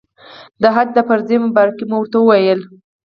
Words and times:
د 0.61 0.63
حج 0.75 0.87
د 0.95 0.99
فرضې 1.07 1.37
مبارکي 1.45 1.83
مو 1.89 1.97
ورته 1.99 2.17
وویله. 2.19 2.65